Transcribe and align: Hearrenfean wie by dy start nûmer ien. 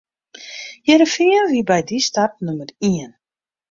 Hearrenfean 0.87 1.45
wie 1.53 1.65
by 1.69 1.79
dy 1.87 1.97
start 2.07 2.33
nûmer 2.45 2.69
ien. 2.95 3.11